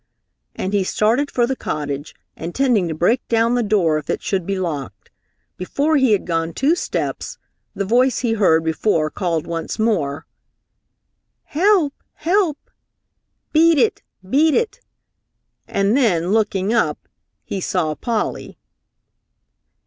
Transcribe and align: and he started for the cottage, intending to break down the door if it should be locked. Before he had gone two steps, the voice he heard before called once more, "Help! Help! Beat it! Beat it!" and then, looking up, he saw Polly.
and 0.55 0.73
he 0.73 0.83
started 0.83 1.29
for 1.29 1.45
the 1.45 1.55
cottage, 1.55 2.15
intending 2.35 2.87
to 2.87 2.93
break 2.95 3.21
down 3.27 3.53
the 3.53 3.61
door 3.61 3.99
if 3.99 4.09
it 4.09 4.23
should 4.23 4.47
be 4.47 4.57
locked. 4.57 5.11
Before 5.57 5.95
he 5.95 6.11
had 6.11 6.25
gone 6.25 6.53
two 6.55 6.73
steps, 6.73 7.37
the 7.75 7.85
voice 7.85 8.17
he 8.21 8.33
heard 8.33 8.63
before 8.63 9.11
called 9.11 9.45
once 9.45 9.77
more, 9.77 10.25
"Help! 11.43 11.93
Help! 12.15 12.57
Beat 13.53 13.77
it! 13.77 14.01
Beat 14.27 14.55
it!" 14.55 14.79
and 15.67 15.95
then, 15.95 16.29
looking 16.31 16.73
up, 16.73 17.07
he 17.43 17.61
saw 17.61 17.93
Polly. 17.93 18.57